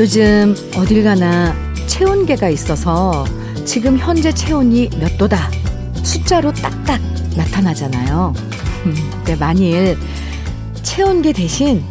요즘 0.00 0.56
어딜 0.76 1.04
가나 1.04 1.54
체온계가 1.86 2.48
있어서 2.48 3.26
지금 3.66 3.98
현재 3.98 4.32
체온이 4.32 4.88
몇 4.98 5.18
도다 5.18 5.50
숫자로 6.02 6.54
딱딱 6.54 6.98
나타나잖아요. 7.36 8.32
근데 8.82 9.36
만일 9.36 9.98
체온계 10.82 11.34
대신 11.34 11.84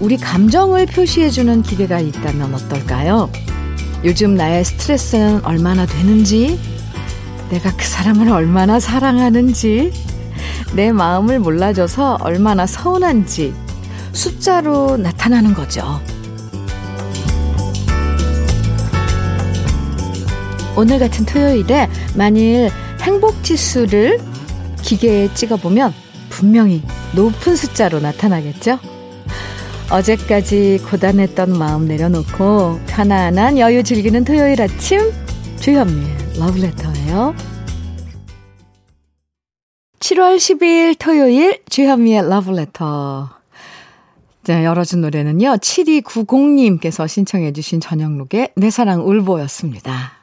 우리 0.00 0.16
감정을 0.16 0.86
표시해주는 0.86 1.62
기계가 1.62 2.00
있다면 2.00 2.52
어떨까요? 2.52 3.30
요즘 4.02 4.34
나의 4.34 4.64
스트레스는 4.64 5.44
얼마나 5.44 5.86
되는지, 5.86 6.58
내가 7.48 7.76
그 7.76 7.86
사람을 7.86 8.28
얼마나 8.28 8.80
사랑하는지, 8.80 9.92
내 10.74 10.90
마음을 10.90 11.38
몰라줘서 11.38 12.18
얼마나 12.22 12.66
서운한지 12.66 13.54
숫자로 14.10 14.96
나타나는 14.96 15.54
거죠. 15.54 16.00
오늘 20.74 20.98
같은 20.98 21.26
토요일에 21.26 21.88
만일 22.16 22.70
행복 23.02 23.44
지수를 23.44 24.18
기계에 24.82 25.32
찍어보면 25.34 25.92
분명히 26.30 26.82
높은 27.14 27.56
숫자로 27.56 28.00
나타나겠죠? 28.00 28.78
어제까지 29.90 30.80
고단했던 30.88 31.58
마음 31.58 31.86
내려놓고 31.86 32.80
편안한 32.86 33.58
여유 33.58 33.82
즐기는 33.82 34.24
토요일 34.24 34.62
아침 34.62 35.12
주현미의 35.60 36.16
러브레터예요. 36.38 37.34
7월 39.98 40.36
10일 40.36 40.96
토요일 40.98 41.60
주현미의 41.68 42.28
러브레터 42.30 43.28
자, 44.44 44.64
열어준 44.64 45.02
노래는요. 45.02 45.56
7290님께서 45.58 47.06
신청해 47.06 47.52
주신 47.52 47.78
저녁록의 47.78 48.52
내 48.56 48.70
사랑 48.70 49.06
울보였습니다. 49.06 50.21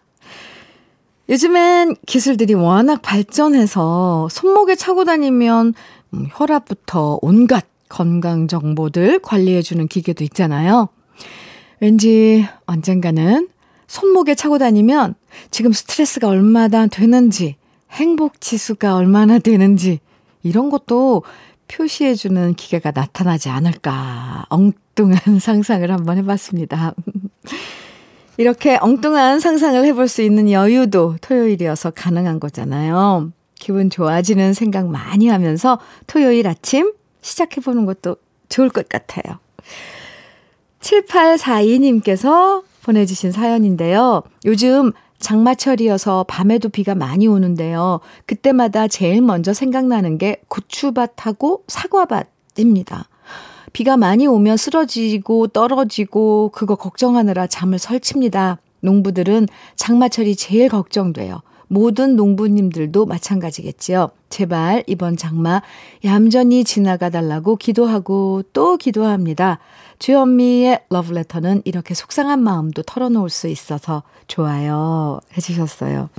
요즘엔 1.30 1.96
기술들이 2.08 2.56
워낙 2.56 3.02
발전해서 3.04 4.30
손목에 4.32 4.76
차고 4.76 5.06
다니면 5.06 5.74
음, 6.14 6.28
혈압부터 6.32 7.20
온갖 7.22 7.66
건강 7.88 8.48
정보들 8.48 9.20
관리해주는 9.20 9.88
기계도 9.88 10.24
있잖아요. 10.24 10.90
왠지 11.80 12.48
언젠가는 12.66 13.48
손목에 13.88 14.36
차고 14.36 14.58
다니면 14.58 15.16
지금 15.52 15.72
스트레스가 15.72 16.28
얼마나 16.28 16.88
되는지, 16.88 17.56
행복 17.92 18.42
지수가 18.42 18.96
얼마나 18.96 19.40
되는지, 19.40 20.00
이런 20.44 20.70
것도 20.70 21.24
표시해주는 21.68 22.56
기계가 22.56 22.92
나타나지 22.92 23.50
않을까. 23.50 24.46
엉뚱한 24.50 25.40
상상을 25.42 25.90
한번 25.92 26.18
해봤습니다. 26.18 26.94
이렇게 28.40 28.78
엉뚱한 28.80 29.42
상상을 29.42 29.84
해볼 29.84 30.08
수 30.08 30.22
있는 30.22 30.50
여유도 30.50 31.18
토요일이어서 31.20 31.92
가능한 31.92 32.40
거잖아요. 32.40 33.34
기분 33.56 33.90
좋아지는 33.90 34.54
생각 34.54 34.88
많이 34.88 35.28
하면서 35.28 35.78
토요일 36.08 36.48
아침 36.48 36.94
시작해보는 37.22 37.86
것도 37.86 38.16
좋을 38.48 38.70
것 38.70 38.88
같아요. 38.88 39.40
7842님께서 40.80 42.64
보내주신 42.84 43.34
사연인데요. 43.34 44.24
요즘 44.46 44.94
장마철이어서 45.20 46.24
밤에도 46.30 46.70
비가 46.70 46.96
많이 46.96 47.28
오는데요. 47.28 48.00
그때마다 48.26 48.88
제일 48.88 49.22
먼저 49.22 49.52
생각나는 49.54 50.18
게 50.18 50.42
고추밭하고 50.48 51.66
사과밭입니다. 51.68 53.10
비가 53.74 53.98
많이 53.98 54.28
오면 54.28 54.58
쓰러지고 54.58 55.48
떨어지고 55.48 56.50
그거 56.54 56.76
걱정하느라 56.76 57.48
잠을 57.48 57.80
설칩니다. 57.80 58.60
농부들은 58.82 59.48
장마철이 59.76 60.36
제일 60.36 60.70
걱정돼요. 60.70 61.42
모든 61.68 62.16
농부님들도 62.16 63.06
마찬가지겠지요. 63.06 64.10
제발 64.30 64.84
이번 64.88 65.18
장마 65.18 65.62
얌전히 66.04 66.64
지나가 66.64 67.10
달라고 67.10 67.58
기도하고 67.58 68.44
또 68.54 68.78
기도합니다. 68.78 69.60
주현미의 70.00 70.86
러브레터는 70.90 71.62
이렇게 71.66 71.94
속상한 71.94 72.42
마음도 72.42 72.82
털어놓을 72.82 73.30
수 73.30 73.48
있어서 73.48 74.02
좋아요. 74.28 75.20
해주셨어요. 75.38 76.10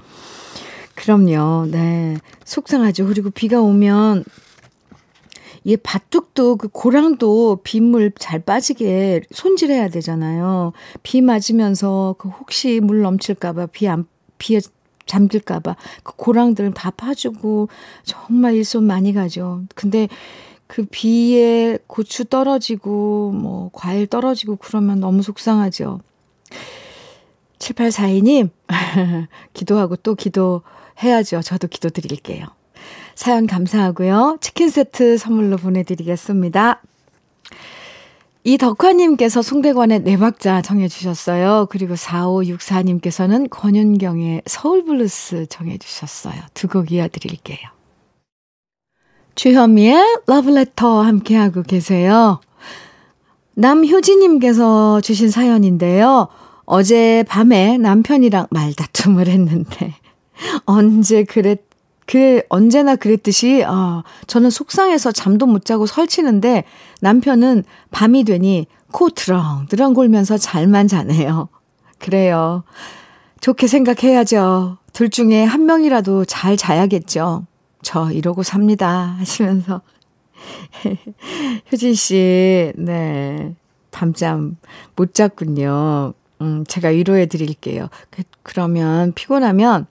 그럼요. 0.94 1.66
네. 1.70 2.18
속상하죠. 2.44 3.06
그리고 3.06 3.30
비가 3.30 3.60
오면 3.60 4.24
이 5.64 5.76
밭둑도 5.76 6.56
그 6.56 6.68
고랑도 6.68 7.60
빗물 7.62 8.12
잘 8.18 8.40
빠지게 8.40 9.22
손질해야 9.30 9.88
되잖아요. 9.88 10.72
비 11.02 11.20
맞으면서 11.20 12.14
그 12.18 12.28
혹시 12.28 12.80
물 12.80 13.02
넘칠까봐 13.02 13.66
비 13.66 13.88
안, 13.88 14.06
비에 14.38 14.60
잠길까봐 15.06 15.76
그 16.02 16.12
고랑들 16.16 16.72
다 16.72 16.90
파주고 16.90 17.68
정말 18.04 18.54
일손 18.54 18.84
많이 18.84 19.12
가죠. 19.12 19.62
근데 19.74 20.08
그 20.66 20.86
비에 20.88 21.78
고추 21.86 22.24
떨어지고 22.24 23.32
뭐 23.32 23.70
과일 23.72 24.06
떨어지고 24.06 24.56
그러면 24.56 25.00
너무 25.00 25.22
속상하죠. 25.22 26.00
7842님, 27.58 28.50
기도하고 29.52 29.96
또 29.96 30.14
기도해야죠. 30.14 31.42
저도 31.42 31.68
기도 31.68 31.90
드릴게요. 31.90 32.46
사연 33.20 33.46
감사하고요. 33.46 34.38
치킨 34.40 34.70
세트 34.70 35.18
선물로 35.18 35.58
보내드리겠습니다. 35.58 36.80
이 38.44 38.56
덕화님께서 38.56 39.42
송대관의 39.42 40.04
네 40.04 40.16
박자 40.16 40.62
정해주셨어요. 40.62 41.66
그리고 41.68 41.96
4564님께서는 41.96 43.48
권윤경의 43.50 44.44
서울블루스 44.46 45.48
정해주셨어요. 45.50 46.40
두 46.54 46.68
곡 46.68 46.92
이어드릴게요. 46.92 47.58
주현미의 49.34 50.20
러브레터 50.26 51.02
함께하고 51.02 51.62
계세요. 51.62 52.40
남효지님께서 53.52 55.02
주신 55.02 55.28
사연인데요. 55.28 56.28
어제 56.64 57.22
밤에 57.28 57.76
남편이랑 57.76 58.46
말다툼을 58.48 59.28
했는데, 59.28 59.92
언제 60.64 61.24
그랬 61.24 61.69
그 62.10 62.42
언제나 62.48 62.96
그랬듯이 62.96 63.62
어, 63.62 64.02
저는 64.26 64.50
속상해서 64.50 65.12
잠도 65.12 65.46
못 65.46 65.64
자고 65.64 65.86
설치는데 65.86 66.64
남편은 67.00 67.62
밤이 67.92 68.24
되니 68.24 68.66
코 68.90 69.10
드렁드렁 69.10 69.94
골면서 69.94 70.36
잘만 70.36 70.88
자네요. 70.88 71.48
그래요. 72.00 72.64
좋게 73.40 73.68
생각해야죠. 73.68 74.78
둘 74.92 75.08
중에 75.08 75.44
한 75.44 75.66
명이라도 75.66 76.24
잘 76.24 76.56
자야겠죠. 76.56 77.46
저 77.82 78.10
이러고 78.10 78.42
삽니다. 78.42 79.14
하시면서. 79.20 79.80
효진 81.70 81.94
씨, 81.94 82.72
네. 82.74 83.54
밤잠 83.92 84.56
못 84.96 85.14
잤군요. 85.14 86.14
음, 86.40 86.64
제가 86.66 86.88
위로해 86.88 87.26
드릴게요. 87.26 87.88
그, 88.10 88.24
그러면 88.42 89.12
피곤하면 89.12 89.86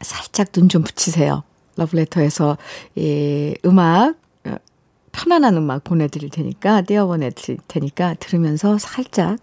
살짝 0.00 0.52
눈 0.52 0.68
좀 0.68 0.82
붙이세요. 0.82 1.42
러브레터에서 1.76 2.56
이 2.96 3.54
음악 3.64 4.16
어, 4.46 4.56
편안한 5.12 5.56
음악 5.56 5.84
보내드릴 5.84 6.30
테니까 6.30 6.82
띄워보내드릴 6.82 7.58
테니까 7.68 8.14
들으면서 8.14 8.78
살짝 8.78 9.38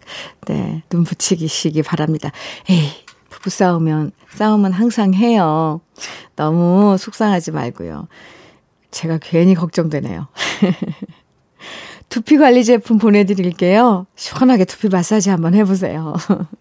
네 0.48 0.82
눈 0.90 1.04
붙이시기 1.04 1.82
바랍니다. 1.84 2.32
에이 2.70 2.90
부부 3.30 3.50
싸우면 3.50 4.12
싸움은 4.36 4.72
항상 4.72 5.14
해요. 5.14 5.82
너무 6.36 6.98
속상하지 6.98 7.52
말고요. 7.52 8.08
제가 8.92 9.20
괜히 9.22 9.54
걱정되네요. 9.54 10.28
두피 12.10 12.38
관리 12.38 12.64
제품 12.64 12.98
보내드릴게요. 12.98 14.08
시원하게 14.16 14.64
두피 14.66 14.88
마사지 14.88 15.30
한번 15.30 15.54
해보세요. 15.54 16.14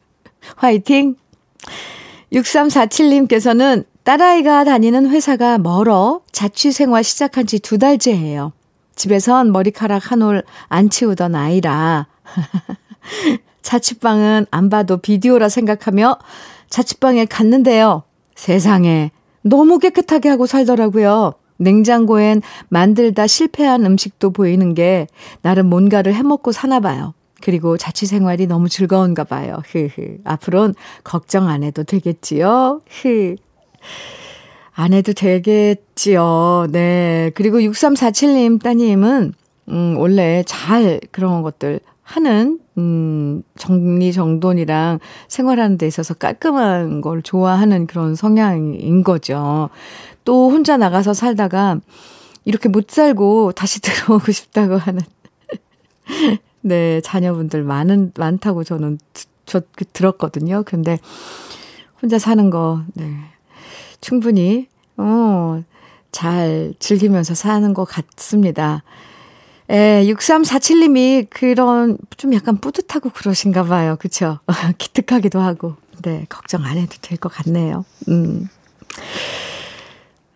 화이팅! 0.57 1.17
6347님께서는 2.33 3.85
딸아이가 4.07 4.63
다니는 4.63 5.11
회사가 5.11 5.59
멀어 5.59 6.21
자취 6.31 6.71
생활 6.71 7.03
시작한 7.03 7.45
지 7.45 7.59
두 7.59 7.77
달째예요. 7.77 8.53
집에선 8.95 9.51
머리카락 9.51 10.13
한 10.13 10.23
올 10.23 10.45
안 10.69 10.89
치우던 10.91 11.35
아이라 11.35 12.07
자취방은 13.63 14.47
안 14.53 14.71
봐도 14.71 14.99
비디오라 14.99 15.49
생각하며 15.49 16.19
자취방에 16.71 17.25
갔는데요. 17.25 18.05
세상에 18.37 19.11
너무 19.43 19.81
깨끗하게 19.81 20.29
하고 20.29 20.47
살더라고요. 20.47 21.35
냉장고엔 21.57 22.43
만들다 22.69 23.27
실패한 23.27 23.85
음식도 23.87 24.31
보이는 24.31 24.75
게 24.75 25.09
나름 25.43 25.67
뭔가를 25.67 26.15
해먹고 26.15 26.53
사나 26.53 26.79
봐요. 26.79 27.13
그리고 27.43 27.77
자취 27.77 28.07
생활이 28.07 28.47
너무 28.47 28.69
즐거운가 28.69 29.25
봐요. 29.25 29.61
흐흐. 29.67 30.19
앞으론 30.25 30.75
걱정 31.03 31.49
안 31.49 31.65
해도 31.65 31.83
되겠지요? 31.83 32.83
흐. 32.89 33.35
안 34.79 34.93
해도 34.93 35.15
되겠지요. 35.15 36.67
네. 36.71 37.31
그리고 37.35 37.59
6347님 37.61 38.63
따님은, 38.63 39.33
음, 39.69 39.97
원래 39.99 40.43
잘 40.47 41.01
그런 41.11 41.41
것들 41.43 41.81
하는, 42.03 42.61
음, 42.77 43.43
정리정돈이랑 43.57 45.01
생활하는 45.29 45.79
데 45.79 45.87
있어서 45.87 46.13
깔끔한 46.13 47.01
걸 47.01 47.23
좋아하는 47.23 47.87
그런 47.87 48.15
성향인 48.15 49.03
거죠. 49.03 49.71
또 50.25 50.51
혼자 50.51 50.77
나가서 50.77 51.15
살다가 51.15 51.81
이렇게 52.45 52.69
못 52.69 52.91
살고 52.91 53.53
다시 53.53 53.81
들어오고 53.83 54.31
싶다고 54.31 54.77
하는, 54.77 55.01
네, 56.61 57.01
자녀분들 57.01 57.63
많은, 57.63 58.13
많다고 58.17 58.63
저는 58.63 58.99
저, 59.47 59.63
들었거든요. 59.95 60.65
근데 60.67 60.99
혼자 62.03 62.19
사는 62.19 62.51
거, 62.51 62.83
네. 62.93 63.17
충분히, 64.07 64.69
어, 64.97 65.65
잘 66.13 66.75
즐기면서 66.79 67.35
사는 67.35 67.75
것 67.75 67.85
같습니다. 67.85 68.85
예, 69.69 70.05
6347님이 70.07 71.27
그런 71.29 71.99
좀 72.17 72.33
약간 72.33 72.57
뿌듯하고 72.59 73.11
그러신가 73.11 73.65
봐요. 73.65 73.97
그쵸? 73.99 74.39
기특하기도 74.79 75.41
하고. 75.41 75.75
네, 76.03 76.25
걱정 76.29 76.65
안 76.65 76.77
해도 76.77 76.95
될 77.03 77.19
것 77.19 77.33
같네요. 77.33 77.85
음. 78.09 78.49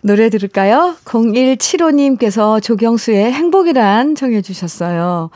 노래 0.02 0.31
들을까요? 0.31 0.96
0175님께서 1.05 2.61
조경수의 2.61 3.32
행복이란 3.32 4.17
청해 4.17 4.43
주셨어요. 4.43 5.31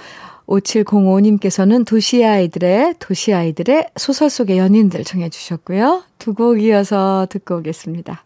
5705님께서는 0.47 1.87
도시 1.87 2.25
아이들의 2.25 2.95
도시 2.99 3.33
아이들의 3.33 3.89
소설 3.97 4.31
속의 4.31 4.59
연인들 4.59 5.05
청해 5.05 5.31
주셨고요. 5.31 6.03
두 6.19 6.35
곡 6.35 6.61
이어서 6.63 7.27
듣고 7.31 7.57
오겠습니다. 7.59 8.25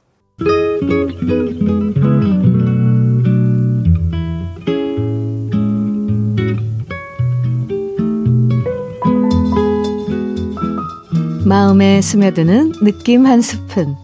마음에 11.44 12.00
스며드는 12.02 12.72
느낌 12.82 13.26
한 13.26 13.40
스푼. 13.40 13.96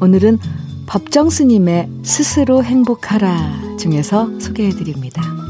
오늘은 0.00 0.38
법정 0.86 1.30
스님의 1.30 1.88
스스로 2.04 2.62
행복하라 2.62 3.76
중에서 3.78 4.38
소개해 4.38 4.70
드립니다. 4.70 5.41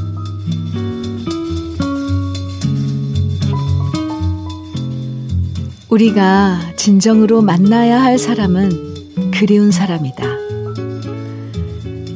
우리가 5.92 6.58
진정으로 6.76 7.42
만나야 7.42 8.02
할 8.02 8.18
사람은 8.18 9.30
그리운 9.30 9.70
사람이다. 9.70 10.24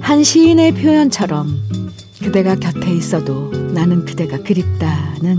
한 0.01 0.25
시인의 0.25 0.73
표현처럼 0.73 1.61
그대가 2.23 2.55
곁에 2.55 2.91
있어도 2.91 3.51
나는 3.75 4.07
그대가 4.07 4.39
그립다는 4.39 5.39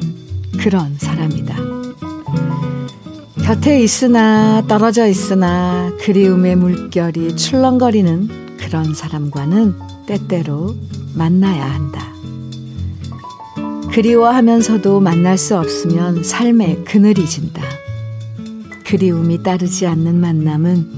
그런 0.59 0.93
사람이다. 0.99 1.55
곁에 3.43 3.81
있으나 3.81 4.63
떨어져 4.67 5.07
있으나 5.07 5.91
그리움의 5.99 6.57
물결이 6.57 7.37
출렁거리는 7.37 8.57
그런 8.57 8.93
사람과는 8.93 9.73
때때로 10.05 10.75
만나야 11.15 11.65
한다. 11.65 12.05
그리워하면서도 13.89 14.99
만날 14.99 15.39
수 15.39 15.57
없으면 15.57 16.23
삶의 16.23 16.83
그늘이 16.85 17.25
진다. 17.25 17.63
그리움이 18.87 19.43
따르지 19.43 19.85
않는 19.85 20.15
만남은 20.15 20.89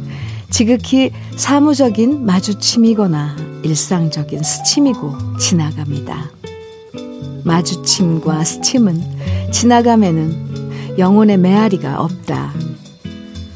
지극히 0.52 1.12
사무적인 1.36 2.24
마주침이거나 2.24 3.36
일상적인 3.64 4.44
스침이고 4.44 5.38
지나갑니다. 5.40 6.32
마주침과 7.44 8.44
스침은 8.44 9.02
지나감에는 9.52 10.98
영혼의 11.00 11.38
메아리가 11.38 12.02
없다. 12.02 12.54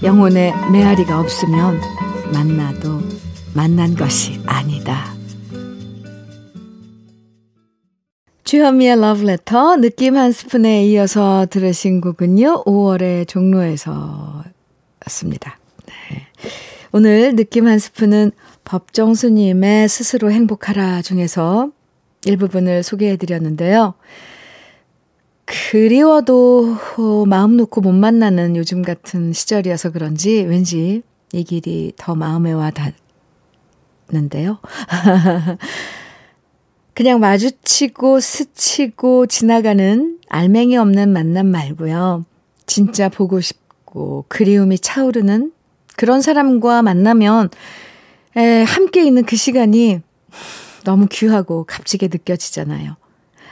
영혼의 0.01 0.53
메아리가 0.71 1.19
없으면 1.19 1.79
만나도 2.31 3.01
만난 3.53 3.93
것이 3.95 4.41
아니다. 4.47 5.12
주현미의 8.53 9.01
러브레터 9.01 9.77
느낌 9.77 10.15
한 10.15 10.31
스푼에 10.31 10.85
이어서 10.85 11.47
들으신 11.49 12.01
곡은요. 12.01 12.65
5월의 12.65 13.27
종로에서 13.27 14.43
였습니다. 15.07 15.57
네. 15.87 16.27
오늘 16.91 17.35
느낌 17.35 17.65
한 17.65 17.79
스푼은 17.79 18.31
법정수님의 18.63 19.89
스스로 19.89 20.29
행복하라 20.31 21.01
중에서 21.01 21.71
일부분을 22.27 22.83
소개해 22.83 23.17
드렸는데요. 23.17 23.95
그리워도 25.45 26.77
어, 26.99 27.25
마음 27.25 27.57
놓고 27.57 27.81
못 27.81 27.91
만나는 27.91 28.55
요즘 28.55 28.83
같은 28.83 29.33
시절이어서 29.33 29.89
그런지 29.89 30.43
왠지 30.43 31.01
이 31.31 31.43
길이 31.43 31.91
더 31.97 32.13
마음에 32.13 32.51
와 32.51 32.71
닿는데요. 34.11 34.59
그냥 36.93 37.19
마주치고 37.19 38.19
스치고 38.19 39.25
지나가는 39.25 40.19
알맹이 40.29 40.77
없는 40.77 41.11
만남 41.11 41.47
말고요. 41.47 42.25
진짜 42.65 43.09
보고 43.09 43.41
싶고 43.41 44.25
그리움이 44.27 44.77
차오르는 44.79 45.51
그런 45.95 46.21
사람과 46.21 46.81
만나면 46.81 47.49
에, 48.35 48.63
함께 48.63 49.05
있는 49.05 49.25
그 49.25 49.35
시간이 49.35 50.01
너무 50.83 51.07
귀하고 51.09 51.63
값지게 51.65 52.09
느껴지잖아요. 52.11 52.95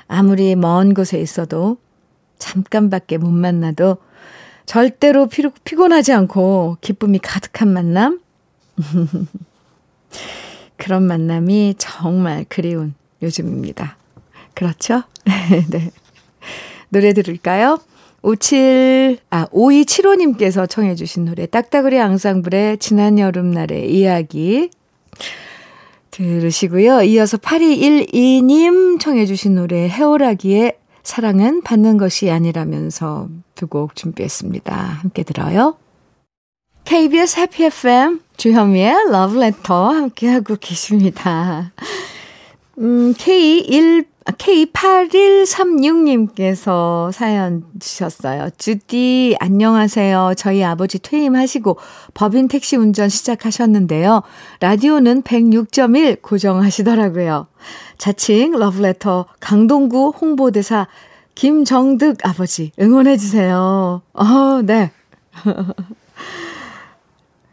아무리 0.08 0.56
먼 0.56 0.94
곳에 0.94 1.20
있어도 1.20 1.78
잠깐밖에 2.38 3.18
못 3.18 3.32
만나도 3.32 3.98
절대로 4.66 5.28
피, 5.28 5.44
피곤하지 5.64 6.14
않고 6.14 6.78
기쁨이 6.82 7.20
가득한 7.20 7.70
만남? 7.70 8.20
그런 10.78 11.04
만남이 11.04 11.76
정말 11.78 12.46
그리운 12.50 12.94
요즘입니다. 13.22 13.98
그렇죠? 14.54 15.04
네. 15.70 15.92
노래 16.90 17.14
들을까요? 17.14 17.80
57, 18.24 19.18
아, 19.32 19.48
5275님께서 19.48 20.70
청해주신 20.70 21.26
노래, 21.26 21.46
딱따구리 21.48 22.00
앙상블의 22.00 22.78
지난 22.78 23.18
여름날의 23.18 23.92
이야기 23.92 24.70
들으시고요. 26.12 27.02
이어서 27.04 27.38
8212님 27.38 29.00
청해주신 29.00 29.56
노래, 29.56 29.88
해오라기의 29.90 30.78
사랑은 31.04 31.64
받는 31.64 31.98
것이 31.98 32.30
아니라면서 32.30 33.28
두 33.56 33.68
곡 33.68 33.96
준비했습니다. 33.96 34.76
함께 34.76 35.24
들어요. 35.24 35.78
KBS 36.84 37.40
해피 37.40 37.66
FM 37.66 38.20
주현미의 38.38 39.12
러브레터 39.12 39.90
함께하고 39.90 40.58
계십니다. 40.60 41.72
음, 42.82 43.14
K1, 43.14 44.06
K8136님께서 44.26 47.12
사연 47.12 47.64
주셨어요. 47.80 48.50
주디, 48.58 49.36
안녕하세요. 49.40 50.34
저희 50.36 50.64
아버지 50.64 50.98
퇴임하시고 50.98 51.78
법인 52.16 52.48
택시 52.48 52.78
운전 52.78 53.08
시작하셨는데요. 53.08 54.24
라디오는 54.62 55.22
106.1 55.22 56.24
고정하시더라고요. 56.24 57.46
자칭 58.00 58.54
러브레터 58.54 59.28
강동구 59.40 60.14
홍보대사 60.20 60.88
김정득 61.36 62.26
아버지 62.26 62.72
응원해주세요. 62.80 64.02
어, 64.12 64.62
네. 64.64 64.90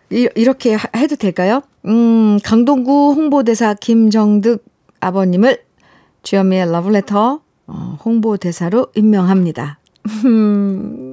이렇게 0.08 0.78
해도 0.96 1.16
될까요? 1.16 1.60
음, 1.84 2.38
강동구 2.42 3.12
홍보대사 3.12 3.74
김정득 3.74 4.64
아버님을 5.00 5.62
주현미의 6.22 6.70
러브레터 6.70 7.40
어, 7.66 7.98
홍보대사로 8.04 8.88
임명합니다. 8.94 9.78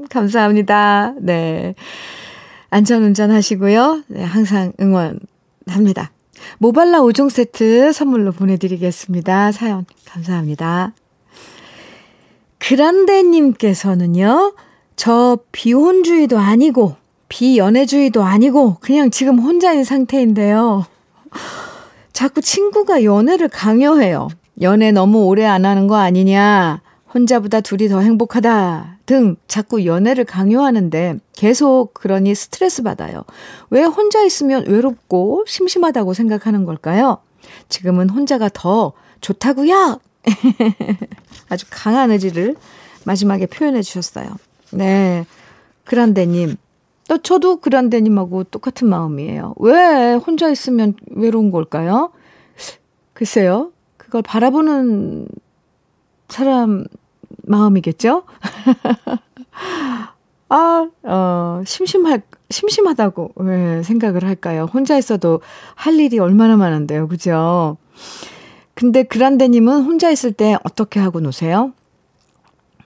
감사합니다. 0.10 1.13
네. 1.20 1.75
안전운전 2.70 3.32
하시고요. 3.32 4.04
네, 4.08 4.24
항상 4.24 4.74
응원합니다. 4.80 6.12
모발라 6.58 7.01
5종 7.01 7.30
세트 7.30 7.92
선물로 7.94 8.32
보내드리겠습니다. 8.32 9.51
사연 9.51 9.86
감사합니다. 10.06 10.94
그란데님께서는요, 12.60 14.56
저 14.96 15.38
비혼주의도 15.51 16.39
아니고, 16.39 16.96
비연애주의도 17.30 18.24
아니고, 18.24 18.77
그냥 18.80 19.12
지금 19.12 19.39
혼자인 19.39 19.84
상태인데요. 19.84 20.86
자꾸 22.15 22.39
친구가 22.39 23.03
연애를 23.03 23.50
강요해요. 23.50 24.29
연애 24.62 24.93
너무 24.93 25.25
오래 25.25 25.43
안 25.43 25.65
하는 25.65 25.86
거 25.88 25.98
아니냐. 25.98 26.81
혼자보다 27.13 27.60
둘이 27.60 27.89
더 27.89 28.00
행복하다. 28.00 29.00
등 29.05 29.36
자꾸 29.50 29.86
연애를 29.86 30.24
강요하는데 30.24 31.17
계속 31.34 31.93
그러니 31.93 32.34
스트레스 32.34 32.84
받아요. 32.84 33.25
왜 33.69 33.84
혼자 33.84 34.24
있으면 34.24 34.65
외롭고 34.65 35.43
심심하다고 35.45 36.13
생각하는 36.13 36.63
걸까요? 36.63 37.17
지금은 37.67 38.10
혼자가 38.10 38.50
더 38.53 38.93
좋다고요. 39.19 40.00
아주 41.50 41.65
강한 41.69 42.12
의지를 42.12 42.55
마지막에 43.03 43.45
표현해 43.45 43.81
주셨어요. 43.81 44.29
네. 44.72 45.25
그란데님. 45.84 46.55
또 47.08 47.18
저도 47.20 47.58
그란데님하고 47.58 48.46
똑같은 48.46 48.90
마음이에요. 48.90 49.54
왜 49.60 50.16
혼자 50.16 50.50
있으면 50.50 50.96
외로운 51.12 51.52
걸까요? 51.52 52.12
글쎄요. 53.14 53.72
그걸 53.98 54.22
바라보는 54.22 55.28
사람 56.30 56.86
마음이겠죠? 57.44 58.24
아, 60.50 60.90
어, 61.04 61.62
심심할, 61.66 62.22
심심하다고 62.50 63.34
왜 63.36 63.84
생각을 63.84 64.24
할까요? 64.24 64.68
혼자 64.72 64.98
있어도 64.98 65.42
할 65.76 66.00
일이 66.00 66.20
얼마나 66.20 66.56
많은데요. 66.56 67.08
그죠? 67.08 67.78
근데 68.74 69.04
그란데님은 69.04 69.84
혼자 69.84 70.10
있을 70.12 70.34
때 70.34 70.58
어떻게 70.64 71.00
하고 71.00 71.20
노세요? 71.20 71.72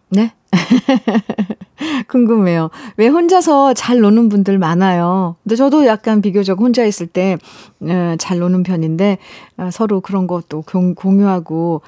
네? 0.09 0.33
궁금해요. 2.07 2.69
왜 2.97 3.07
혼자서 3.07 3.73
잘 3.73 3.99
노는 3.99 4.29
분들 4.29 4.57
많아요. 4.57 5.35
근데 5.43 5.55
저도 5.55 5.85
약간 5.85 6.21
비교적 6.21 6.59
혼자 6.59 6.83
있을 6.83 7.07
때잘 7.07 8.37
어, 8.37 8.39
노는 8.39 8.63
편인데 8.63 9.17
어, 9.57 9.69
서로 9.71 10.01
그런 10.01 10.27
것도 10.27 10.63
공유하고 10.95 11.81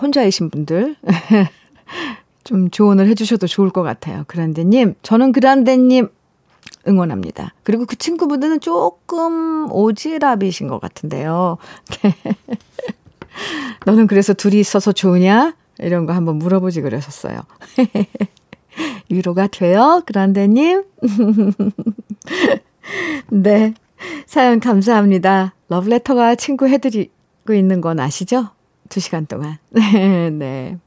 혼자이신 0.00 0.50
분들 0.50 0.96
좀 2.44 2.70
조언을 2.70 3.08
해주셔도 3.08 3.46
좋을 3.46 3.70
것 3.70 3.82
같아요. 3.82 4.24
그란데님, 4.26 4.94
저는 5.02 5.32
그란데님 5.32 6.08
응원합니다. 6.88 7.54
그리고 7.62 7.86
그 7.86 7.96
친구분들은 7.96 8.60
조금 8.60 9.68
오지랖이신 9.68 10.68
것 10.68 10.80
같은데요. 10.80 11.58
너는 13.86 14.06
그래서 14.06 14.34
둘이 14.34 14.58
있어서 14.60 14.92
좋으냐? 14.92 15.54
이런 15.82 16.06
거 16.06 16.12
한번 16.12 16.36
물어보지 16.36 16.80
그러셨어요. 16.80 17.40
위로가 19.08 19.48
돼요? 19.48 20.02
그란데님? 20.06 20.84
네. 23.30 23.74
사연 24.26 24.60
감사합니다. 24.60 25.54
러브레터가 25.68 26.34
친구 26.34 26.68
해드리고 26.68 27.54
있는 27.54 27.80
건 27.80 28.00
아시죠? 28.00 28.48
두 28.88 29.00
시간 29.00 29.26
동안. 29.26 29.58
네, 29.70 30.30
네. 30.30 30.78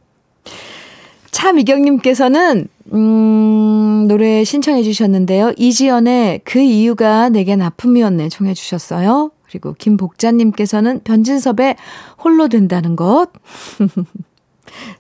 차미경님께서는, 1.32 2.68
음, 2.94 4.06
노래 4.08 4.44
신청해 4.44 4.84
주셨는데요. 4.84 5.54
이지연의 5.58 6.42
그 6.44 6.60
이유가 6.60 7.30
내겐 7.30 7.62
아픔이었네 7.62 8.30
청해 8.30 8.54
주셨어요. 8.54 9.32
그리고 9.48 9.74
김복자님께서는 9.74 11.02
변진섭의 11.04 11.76
홀로 12.24 12.48
된다는 12.48 12.96
것. 12.96 13.28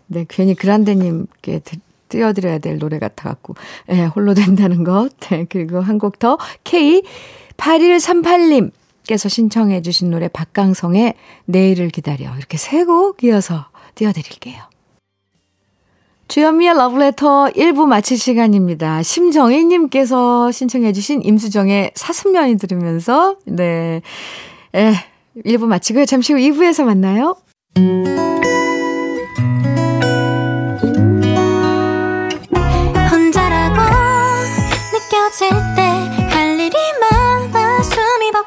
네, 0.08 0.25
괜히 0.27 0.55
그란데님께 0.55 1.62
띄워드려야 2.10 2.60
될 2.60 2.77
노래 2.77 3.00
같아갖고, 3.00 3.55
예, 3.89 3.94
네, 3.96 4.05
홀로 4.05 4.34
된다는 4.34 4.84
것. 4.84 5.10
네, 5.22 5.46
그리고 5.50 5.79
한 5.82 5.98
곡 5.98 6.20
더, 6.20 6.38
K8138님. 6.63 8.72
께서 9.08 9.29
신청해 9.29 9.84
주신 9.84 10.10
노래 10.10 10.27
박강성의 10.27 11.13
내일을 11.46 11.89
기다려 11.89 12.36
이렇게 12.38 12.58
세 12.58 12.86
곡 12.86 13.24
이어서 13.24 13.67
띄워드릴게요. 13.94 14.63
주현미의 16.27 16.74
러브레터 16.74 17.51
1부 17.55 17.86
마칠 17.86 18.17
시간입니다. 18.17 19.03
심정희님께서 19.03 20.51
신청해 20.51 20.91
주신 20.94 21.22
임수정의 21.24 21.91
사슴년이 21.94 22.58
들으면서 22.58 23.38
네, 23.46 24.01
에, 24.74 24.94
1부 25.46 25.67
마치고요. 25.67 26.05
잠시 26.05 26.34
후 26.34 26.39
2부에서 26.39 26.84
만나요. 26.84 27.36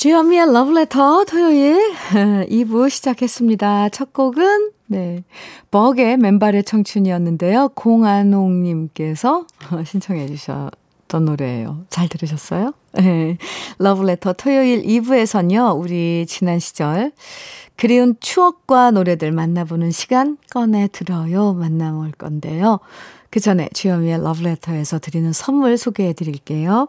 주현미의 0.00 0.46
Letter 0.48 1.26
토요일 1.28 1.92
2부 2.48 2.88
시작했습니다. 2.88 3.90
첫 3.90 4.14
곡은 4.14 4.70
네 4.86 5.24
버의 5.70 6.16
맨발의 6.16 6.64
청춘이었는데요. 6.64 7.68
공안홍님께서 7.74 9.44
신청해 9.84 10.26
주셨던 10.28 11.26
노래예요. 11.26 11.84
잘 11.90 12.08
들으셨어요? 12.08 12.72
네. 12.94 13.36
러브레터 13.76 14.32
토요일 14.32 14.82
2부에선요. 14.84 15.78
우리 15.78 16.24
지난 16.26 16.60
시절 16.60 17.12
그리운 17.76 18.16
추억과 18.20 18.92
노래들 18.92 19.32
만나보는 19.32 19.90
시간 19.90 20.38
꺼내 20.50 20.88
들어요. 20.90 21.52
만나볼 21.52 22.12
건데요. 22.12 22.80
그 23.28 23.38
전에 23.38 23.68
주현미의 23.74 24.22
러브레터에서 24.22 24.98
드리는 24.98 25.30
선물 25.34 25.76
소개해 25.76 26.14
드릴게요. 26.14 26.88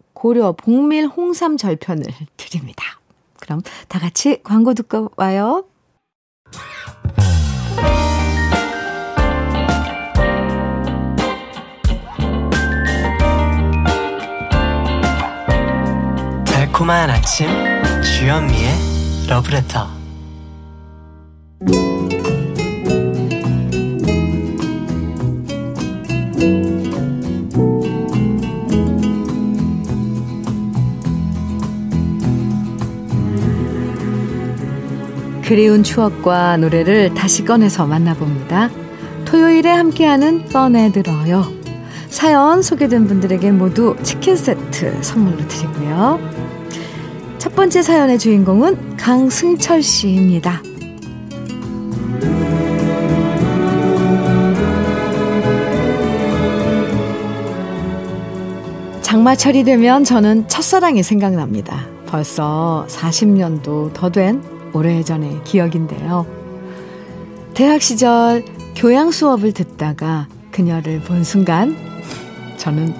고려 0.21 0.51
복밀 0.51 1.07
홍삼 1.07 1.57
절편을 1.57 2.03
드립니다. 2.37 2.83
그럼 3.39 3.61
다 3.87 3.97
같이 3.97 4.43
광고 4.43 4.75
듣고 4.75 5.09
와요. 5.17 5.65
달콤한 16.45 17.09
아침 17.09 17.47
주현미의 18.03 19.27
러브레터 19.27 19.87
그리운 35.51 35.83
추억과 35.83 36.55
노래를 36.55 37.13
다시 37.13 37.43
꺼내서 37.43 37.85
만나봅니다. 37.85 38.69
토요일에 39.25 39.69
함께하는 39.69 40.47
꺼내들어요. 40.47 41.45
사연 42.07 42.61
소개된 42.61 43.05
분들에게 43.05 43.51
모두 43.51 43.97
치킨 44.01 44.37
세트 44.37 45.03
선물로 45.03 45.45
드리고요. 45.49 46.21
첫 47.37 47.53
번째 47.53 47.81
사연의 47.81 48.17
주인공은 48.17 48.95
강승철 48.95 49.83
씨입니다. 49.83 50.61
장마철이 59.01 59.65
되면 59.65 60.05
저는 60.05 60.47
첫사랑이 60.47 61.03
생각납니다. 61.03 61.87
벌써 62.05 62.85
40년도 62.87 63.91
더 63.91 64.09
된 64.09 64.60
오래전의 64.73 65.43
기억인데요. 65.43 66.25
대학 67.53 67.81
시절 67.81 68.43
교양 68.75 69.11
수업을 69.11 69.51
듣다가 69.51 70.27
그녀를 70.51 71.01
본 71.01 71.23
순간 71.23 71.75
저는 72.57 72.93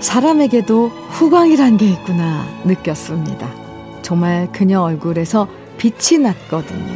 사람에게도 0.00 0.88
후광이란 0.88 1.76
게 1.76 1.90
있구나 1.90 2.44
느꼈습니다. 2.64 3.48
정말 4.02 4.50
그녀 4.52 4.82
얼굴에서 4.82 5.48
빛이 5.78 6.20
났거든요. 6.22 6.94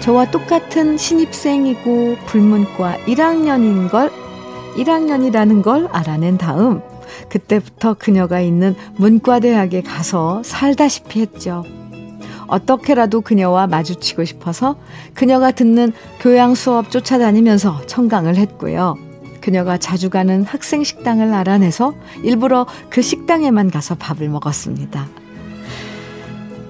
저와 0.00 0.30
똑같은 0.30 0.96
신입생이고 0.96 2.16
불문과 2.26 2.96
1학년인 3.06 3.90
걸 3.90 4.10
1학년이라는 4.76 5.62
걸 5.62 5.88
알아낸 5.92 6.38
다음 6.38 6.80
그때부터 7.28 7.94
그녀가 7.94 8.40
있는 8.40 8.74
문과대학에 8.96 9.82
가서 9.82 10.42
살다시피 10.44 11.20
했죠. 11.20 11.64
어떻게라도 12.52 13.22
그녀와 13.22 13.66
마주치고 13.66 14.24
싶어서 14.24 14.76
그녀가 15.14 15.50
듣는 15.52 15.92
교양 16.20 16.54
수업 16.54 16.90
쫓아다니면서 16.90 17.86
청강을 17.86 18.36
했고요. 18.36 18.98
그녀가 19.40 19.78
자주 19.78 20.10
가는 20.10 20.44
학생 20.44 20.84
식당을 20.84 21.32
알아내서 21.32 21.94
일부러 22.22 22.66
그 22.90 23.00
식당에만 23.00 23.70
가서 23.70 23.94
밥을 23.94 24.28
먹었습니다. 24.28 25.08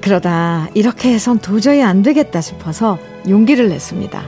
그러다 0.01 0.69
이렇게 0.75 1.12
해선 1.12 1.39
도저히 1.39 1.83
안 1.83 2.03
되겠다 2.03 2.41
싶어서 2.41 2.99
용기를 3.29 3.69
냈습니다. 3.69 4.23